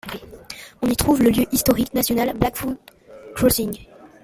On 0.81 0.89
y 0.89 0.95
trouve 0.95 1.21
le 1.21 1.29
lieu 1.29 1.45
historique 1.51 1.93
national 1.93 2.35
Blackfoot 2.35 2.75
Crossing. 3.35 3.85